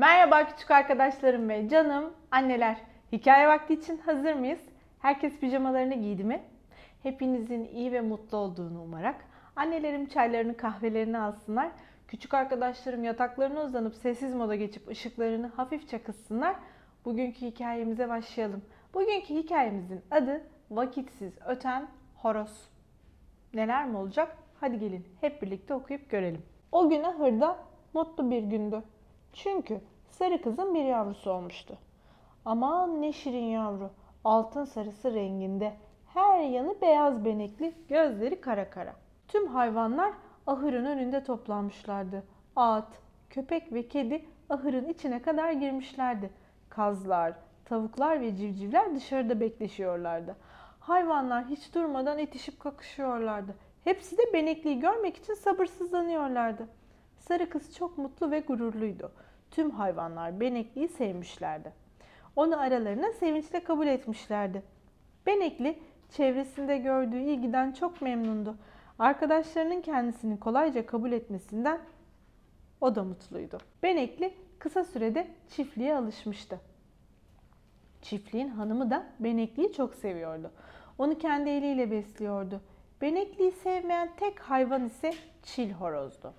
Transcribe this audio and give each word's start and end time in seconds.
Merhaba 0.00 0.46
küçük 0.46 0.70
arkadaşlarım 0.70 1.48
ve 1.48 1.68
canım 1.68 2.12
anneler. 2.30 2.76
Hikaye 3.12 3.48
vakti 3.48 3.74
için 3.74 3.98
hazır 3.98 4.34
mıyız? 4.34 4.60
Herkes 4.98 5.38
pijamalarını 5.38 5.94
giydi 5.94 6.24
mi? 6.24 6.42
Hepinizin 7.02 7.64
iyi 7.64 7.92
ve 7.92 8.00
mutlu 8.00 8.38
olduğunu 8.38 8.82
umarak 8.82 9.24
annelerim 9.56 10.06
çaylarını 10.06 10.56
kahvelerini 10.56 11.18
alsınlar. 11.18 11.70
Küçük 12.08 12.34
arkadaşlarım 12.34 13.04
yataklarına 13.04 13.62
uzanıp 13.62 13.94
sessiz 13.94 14.34
moda 14.34 14.54
geçip 14.54 14.88
ışıklarını 14.88 15.46
hafifçe 15.46 16.02
kıssınlar. 16.02 16.56
Bugünkü 17.04 17.46
hikayemize 17.46 18.08
başlayalım. 18.08 18.62
Bugünkü 18.94 19.34
hikayemizin 19.34 20.00
adı 20.10 20.42
Vakitsiz 20.70 21.32
Öten 21.46 21.88
Horoz. 22.16 22.70
Neler 23.54 23.86
mi 23.86 23.96
olacak? 23.96 24.36
Hadi 24.60 24.78
gelin 24.78 25.06
hep 25.20 25.42
birlikte 25.42 25.74
okuyup 25.74 26.10
görelim. 26.10 26.42
O 26.72 26.88
gün 26.88 27.02
ahırda 27.02 27.56
mutlu 27.94 28.30
bir 28.30 28.42
gündü. 28.42 28.82
Çünkü 29.32 29.80
sarı 30.08 30.42
kızın 30.42 30.74
bir 30.74 30.84
yavrusu 30.84 31.30
olmuştu. 31.30 31.78
Aman 32.44 33.02
ne 33.02 33.12
şirin 33.12 33.44
yavru. 33.44 33.90
Altın 34.24 34.64
sarısı 34.64 35.14
renginde. 35.14 35.76
Her 36.06 36.40
yanı 36.40 36.80
beyaz 36.80 37.24
benekli, 37.24 37.74
gözleri 37.88 38.40
kara 38.40 38.70
kara. 38.70 38.94
Tüm 39.28 39.46
hayvanlar 39.46 40.12
ahırın 40.46 40.84
önünde 40.84 41.24
toplanmışlardı. 41.24 42.22
At, 42.56 42.88
köpek 43.30 43.72
ve 43.72 43.88
kedi 43.88 44.24
ahırın 44.50 44.88
içine 44.88 45.22
kadar 45.22 45.52
girmişlerdi. 45.52 46.30
Kazlar, 46.68 47.34
tavuklar 47.64 48.20
ve 48.20 48.36
civcivler 48.36 48.94
dışarıda 48.94 49.40
bekleşiyorlardı. 49.40 50.36
Hayvanlar 50.80 51.44
hiç 51.44 51.74
durmadan 51.74 52.18
itişip 52.18 52.60
kakışıyorlardı. 52.60 53.54
Hepsi 53.84 54.18
de 54.18 54.22
benekliyi 54.32 54.80
görmek 54.80 55.16
için 55.16 55.34
sabırsızlanıyorlardı. 55.34 56.68
Sarı 57.20 57.50
kız 57.50 57.74
çok 57.74 57.98
mutlu 57.98 58.30
ve 58.30 58.40
gururluydu. 58.40 59.12
Tüm 59.50 59.70
hayvanlar 59.70 60.40
Benekli'yi 60.40 60.88
sevmişlerdi. 60.88 61.72
Onu 62.36 62.60
aralarına 62.60 63.12
sevinçle 63.12 63.64
kabul 63.64 63.86
etmişlerdi. 63.86 64.62
Benekli 65.26 65.78
çevresinde 66.10 66.78
gördüğü 66.78 67.20
ilgiden 67.20 67.72
çok 67.72 68.02
memnundu. 68.02 68.56
Arkadaşlarının 68.98 69.80
kendisini 69.80 70.40
kolayca 70.40 70.86
kabul 70.86 71.12
etmesinden 71.12 71.80
o 72.80 72.94
da 72.94 73.04
mutluydu. 73.04 73.58
Benekli 73.82 74.34
kısa 74.58 74.84
sürede 74.84 75.28
çiftliğe 75.48 75.96
alışmıştı. 75.96 76.60
Çiftliğin 78.02 78.48
hanımı 78.48 78.90
da 78.90 79.06
Benekli'yi 79.20 79.72
çok 79.72 79.94
seviyordu. 79.94 80.50
Onu 80.98 81.18
kendi 81.18 81.50
eliyle 81.50 81.90
besliyordu. 81.90 82.60
Benekli'yi 83.00 83.52
sevmeyen 83.52 84.08
tek 84.16 84.40
hayvan 84.40 84.84
ise 84.84 85.14
çil 85.42 85.72
horozdu. 85.72 86.34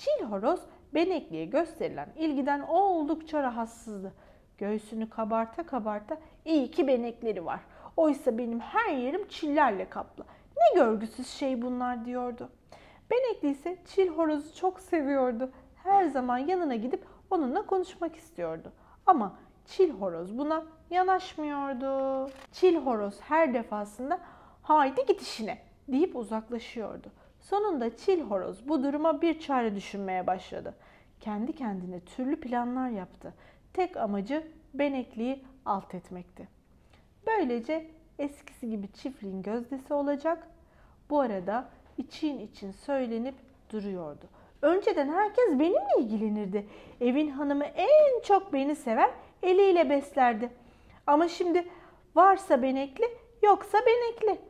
Çil 0.00 0.24
horoz 0.24 0.60
Benekli'ye 0.94 1.44
gösterilen 1.44 2.08
ilgiden 2.16 2.60
oldukça 2.60 3.42
rahatsızdı. 3.42 4.12
Göğsünü 4.58 5.10
kabarta 5.10 5.66
kabarta 5.66 6.18
iyi 6.44 6.70
ki 6.70 6.86
benekleri 6.86 7.46
var. 7.46 7.60
Oysa 7.96 8.38
benim 8.38 8.60
her 8.60 8.92
yerim 8.92 9.28
çillerle 9.28 9.90
kaplı. 9.90 10.24
Ne 10.56 10.80
görgüsüz 10.80 11.26
şey 11.26 11.62
bunlar 11.62 12.04
diyordu. 12.04 12.48
Benekli 13.10 13.50
ise 13.50 13.78
çil 13.86 14.08
horozu 14.08 14.54
çok 14.54 14.80
seviyordu. 14.80 15.50
Her 15.82 16.04
zaman 16.04 16.38
yanına 16.38 16.74
gidip 16.74 17.04
onunla 17.30 17.66
konuşmak 17.66 18.16
istiyordu. 18.16 18.72
Ama 19.06 19.36
çil 19.66 19.90
horoz 19.90 20.38
buna 20.38 20.64
yanaşmıyordu. 20.90 22.30
Çil 22.52 22.76
horoz 22.76 23.20
her 23.20 23.54
defasında 23.54 24.20
haydi 24.62 25.06
git 25.06 25.22
işine 25.22 25.58
deyip 25.88 26.16
uzaklaşıyordu. 26.16 27.08
Sonunda 27.40 27.96
çil 27.96 28.20
horoz 28.20 28.68
bu 28.68 28.82
duruma 28.82 29.22
bir 29.22 29.40
çare 29.40 29.74
düşünmeye 29.74 30.26
başladı. 30.26 30.74
Kendi 31.20 31.52
kendine 31.52 32.00
türlü 32.00 32.40
planlar 32.40 32.88
yaptı. 32.88 33.34
Tek 33.72 33.96
amacı 33.96 34.46
benekliği 34.74 35.44
alt 35.66 35.94
etmekti. 35.94 36.48
Böylece 37.26 37.86
eskisi 38.18 38.70
gibi 38.70 38.92
çiftliğin 38.92 39.42
gözdesi 39.42 39.94
olacak. 39.94 40.46
Bu 41.10 41.20
arada 41.20 41.68
için 41.98 42.38
için 42.38 42.70
söylenip 42.70 43.34
duruyordu. 43.72 44.26
Önceden 44.62 45.08
herkes 45.08 45.48
benimle 45.48 45.98
ilgilenirdi. 45.98 46.66
Evin 47.00 47.30
hanımı 47.30 47.64
en 47.64 48.22
çok 48.22 48.52
beni 48.52 48.76
sever, 48.76 49.10
eliyle 49.42 49.90
beslerdi. 49.90 50.50
Ama 51.06 51.28
şimdi 51.28 51.68
varsa 52.14 52.62
benekli, 52.62 53.04
yoksa 53.42 53.78
benekli. 53.86 54.40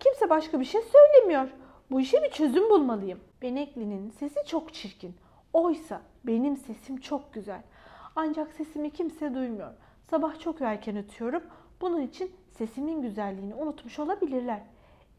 Kimse 0.00 0.30
başka 0.30 0.60
bir 0.60 0.64
şey 0.64 0.80
söylemiyor. 0.82 1.48
Bu 1.90 2.00
işe 2.00 2.22
bir 2.22 2.30
çözüm 2.30 2.70
bulmalıyım. 2.70 3.20
Benekli'nin 3.42 4.10
sesi 4.10 4.46
çok 4.46 4.74
çirkin. 4.74 5.14
Oysa 5.52 6.00
benim 6.24 6.56
sesim 6.56 6.96
çok 6.96 7.34
güzel. 7.34 7.62
Ancak 8.16 8.52
sesimi 8.52 8.90
kimse 8.90 9.34
duymuyor. 9.34 9.72
Sabah 10.10 10.40
çok 10.40 10.60
erken 10.60 10.96
ötüyorum. 10.96 11.42
Bunun 11.80 12.00
için 12.00 12.32
sesimin 12.50 13.02
güzelliğini 13.02 13.54
unutmuş 13.54 13.98
olabilirler. 13.98 14.60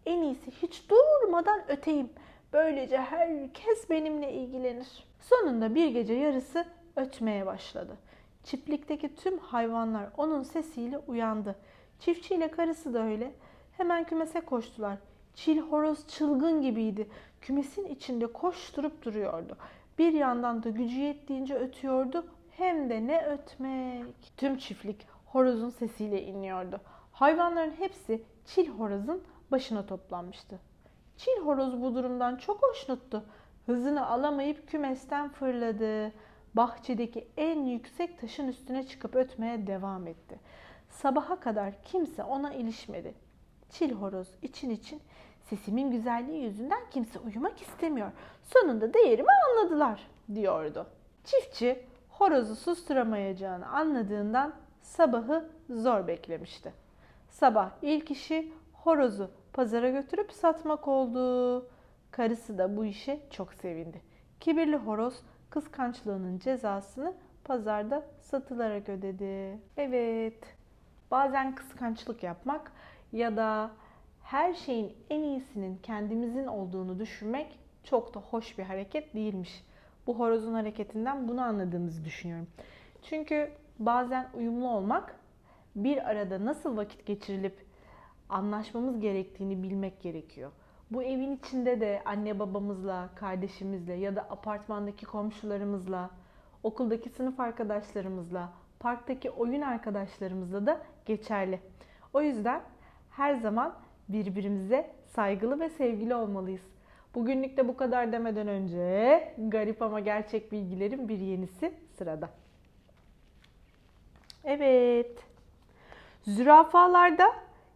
En 0.06 0.22
iyisi 0.22 0.52
hiç 0.52 0.84
durmadan 0.90 1.72
öteyim. 1.72 2.10
Böylece 2.54 2.98
herkes 2.98 3.90
benimle 3.90 4.34
ilgilenir. 4.34 5.06
Sonunda 5.20 5.76
bir 5.76 5.88
gece 5.88 6.14
yarısı 6.14 6.66
ötmeye 6.96 7.46
başladı. 7.46 7.98
Çiftlikteki 8.44 9.16
tüm 9.16 9.38
hayvanlar 9.38 10.10
onun 10.18 10.44
sesiyle 10.44 10.98
uyandı. 10.98 11.56
Çiftçi 12.00 12.36
ile 12.36 12.52
karısı 12.52 12.94
da 12.94 13.04
öyle. 13.04 13.32
Hemen 13.78 14.04
kümese 14.04 14.42
koştular. 14.42 14.98
Çil 15.36 15.60
horoz 15.60 16.08
çılgın 16.08 16.62
gibiydi. 16.62 17.08
Kümesin 17.42 17.86
içinde 17.86 18.28
koşturup 18.28 19.04
duruyordu. 19.06 19.58
Bir 19.98 20.14
yandan 20.14 20.64
da 20.64 20.70
gücü 20.70 21.00
yettiğince 21.00 21.56
ötüyordu. 21.56 22.26
Hem 22.52 22.90
de 22.90 23.08
ne 23.08 23.26
ötmek. 23.26 24.34
Tüm 24.38 24.58
çiftlik 24.58 25.08
horozun 25.26 25.70
sesiyle 25.70 26.24
inliyordu. 26.24 26.82
Hayvanların 27.12 27.72
hepsi 27.72 28.24
çil 28.46 28.70
horozun 28.70 29.24
başına 29.52 29.86
toplanmıştı. 29.86 30.60
Çil 31.18 31.42
horoz 31.42 31.82
bu 31.82 31.96
durumdan 31.96 32.36
çok 32.36 32.64
hoşnuttu. 32.64 33.24
Hızını 33.66 34.08
alamayıp 34.08 34.68
kümesten 34.68 35.30
fırladı. 35.30 36.12
Bahçedeki 36.54 37.28
en 37.38 37.66
yüksek 37.66 38.20
taşın 38.20 38.48
üstüne 38.48 38.88
çıkıp 38.88 39.16
ötmeye 39.16 39.68
devam 39.68 40.08
etti. 40.08 40.40
Sabaha 40.90 41.40
kadar 41.40 41.84
kimse 41.84 42.24
ona 42.24 42.54
ilişmedi. 42.54 43.14
Çil 43.72 43.92
horoz 43.92 44.28
için 44.42 44.70
için 44.70 45.02
sesimin 45.42 45.92
güzelliği 45.92 46.44
yüzünden 46.44 46.82
kimse 46.92 47.20
uyumak 47.20 47.62
istemiyor. 47.62 48.12
Sonunda 48.44 48.94
değerimi 48.94 49.28
anladılar 49.50 50.08
diyordu. 50.36 50.88
Çiftçi 51.24 51.86
horozu 52.10 52.56
susturamayacağını 52.56 53.68
anladığından 53.68 54.54
sabahı 54.82 55.50
zor 55.70 56.08
beklemişti. 56.08 56.74
Sabah 57.30 57.70
ilk 57.82 58.12
işi 58.12 58.54
horozu 58.74 59.32
pazara 59.54 59.90
götürüp 59.90 60.32
satmak 60.32 60.88
oldu. 60.88 61.68
Karısı 62.12 62.58
da 62.58 62.78
bu 62.78 62.86
işe 62.86 63.20
çok 63.30 63.54
sevindi. 63.54 64.02
Kibirli 64.40 64.78
horoz 64.78 65.22
kıskançlığının 65.50 66.40
cezasını 66.40 67.14
pazarda 67.44 68.06
satılarak 68.20 68.90
ödedi. 68.90 69.60
Evet, 69.78 70.56
bazen 71.12 71.56
kıskançlık 71.56 72.24
yapmak 72.24 72.72
ya 73.12 73.38
da 73.38 73.72
her 74.24 74.54
şeyin 74.54 74.94
en 75.10 75.24
iyisinin 75.24 75.80
kendimizin 75.84 76.48
olduğunu 76.48 77.00
düşünmek 77.00 77.60
çok 77.84 78.14
da 78.14 78.20
hoş 78.20 78.58
bir 78.58 78.64
hareket 78.64 79.14
değilmiş. 79.14 79.64
Bu 80.08 80.20
horozun 80.20 80.54
hareketinden 80.54 81.28
bunu 81.28 81.42
anladığımızı 81.42 82.06
düşünüyorum. 82.06 82.48
Çünkü 83.04 83.52
bazen 83.80 84.30
uyumlu 84.34 84.70
olmak 84.70 85.16
bir 85.76 86.10
arada 86.10 86.46
nasıl 86.46 86.78
vakit 86.78 87.06
geçirilip 87.06 87.66
anlaşmamız 88.30 89.00
gerektiğini 89.00 89.64
bilmek 89.64 90.02
gerekiyor. 90.02 90.52
Bu 90.92 91.04
evin 91.04 91.36
içinde 91.36 91.82
de 91.82 92.02
anne 92.06 92.40
babamızla, 92.40 93.10
kardeşimizle 93.16 93.94
ya 93.94 94.16
da 94.16 94.22
apartmandaki 94.22 95.06
komşularımızla, 95.06 96.10
okuldaki 96.64 97.10
sınıf 97.10 97.40
arkadaşlarımızla, 97.40 98.54
parktaki 98.80 99.32
oyun 99.32 99.62
arkadaşlarımızla 99.62 100.66
da 100.66 100.82
geçerli. 101.06 101.60
O 102.14 102.22
yüzden 102.22 102.62
her 103.12 103.36
zaman 103.36 103.74
birbirimize 104.10 104.92
saygılı 105.08 105.60
ve 105.60 105.70
sevgili 105.70 106.16
olmalıyız. 106.16 106.62
Bugünlük 107.16 107.58
de 107.58 107.68
bu 107.68 107.78
kadar 107.78 108.12
demeden 108.12 108.48
önce 108.48 109.34
garip 109.38 109.82
ama 109.82 110.00
gerçek 110.00 110.52
bilgilerin 110.52 111.10
bir 111.10 111.20
yenisi 111.20 111.74
sırada. 111.98 112.30
Evet. 114.44 115.24
Zürafalarda 116.24 117.26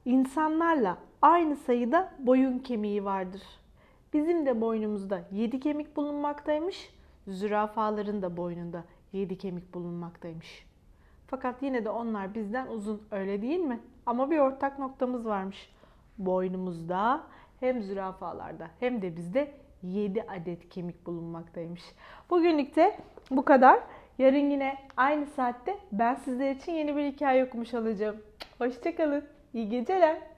insanlarla 0.06 0.98
aynı 1.22 1.56
sayıda 1.56 2.12
boyun 2.20 2.60
kemiği 2.60 3.06
vardır. 3.06 3.42
Bizim 4.14 4.46
de 4.46 4.62
boynumuzda 4.62 5.22
7 5.31 5.60
kemik 5.60 5.96
bulunmaktaymış. 5.96 6.90
Zürafaların 7.28 8.22
da 8.22 8.38
boynunda 8.38 8.84
7 9.14 9.38
kemik 9.38 9.74
bulunmaktaymış. 9.74 10.66
Fakat 11.27 11.63
yine 11.63 11.86
de 11.86 11.89
onlar 11.89 12.36
bizden 12.36 12.68
uzun 12.68 13.01
öyle 13.12 13.42
değil 13.42 13.60
mi? 13.60 13.80
Ama 14.06 14.31
bir 14.31 14.39
ortak 14.39 14.80
noktamız 14.80 15.25
varmış. 15.25 15.69
Boynumuzda 16.18 17.22
hem 17.60 17.81
zürafalarda 17.81 18.68
hem 18.80 19.01
de 19.01 19.18
bizde 19.18 19.51
7 19.83 20.24
adet 20.24 20.69
kemik 20.69 21.06
bulunmaktaymış. 21.06 21.81
Bugünlük 22.30 22.75
de 22.75 22.98
bu 23.31 23.45
kadar. 23.45 23.80
Yarın 24.18 24.50
yine 24.50 24.77
aynı 24.98 25.25
saatte 25.25 25.77
ben 25.92 26.16
sizler 26.16 26.51
için 26.51 26.72
yeni 26.72 26.95
bir 26.95 27.06
hikaye 27.06 27.45
okumuş 27.45 27.74
olacağım. 27.74 28.18
Hoşçakalın. 28.57 29.24
İyi 29.54 29.69
geceler. 29.69 30.35